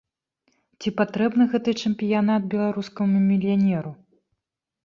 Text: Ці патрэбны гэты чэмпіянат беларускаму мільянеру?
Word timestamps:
Ці 0.81 0.89
патрэбны 1.01 1.43
гэты 1.51 1.75
чэмпіянат 1.85 2.47
беларускаму 2.55 3.17
мільянеру? 3.29 3.91